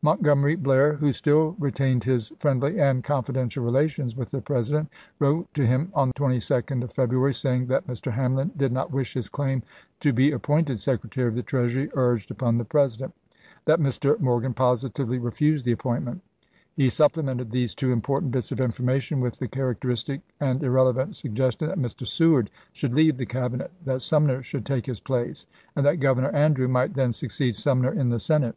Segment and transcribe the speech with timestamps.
[0.00, 5.52] Montgomery Blair, who still retained his friendly and confiden tial relations with the President, wrote
[5.52, 8.10] to him on the 22d of February, saying that Mr.
[8.12, 9.62] Hamlin did not wish his claim
[10.00, 13.12] to be appointed Secretary of the Treasury urged upon the President;
[13.66, 14.18] that Mr.
[14.18, 16.22] Morgan positively refused the appointment.
[16.74, 21.58] He supplemented these two important bits of informa tion with the characteristic and irrelevant sugges
[21.58, 22.06] tion that Mr.
[22.06, 25.46] Seward should leave the Cabinet, that Sumner should take his place,
[25.76, 28.56] and that Governor Andrew might then succeed Sumner in the Senate.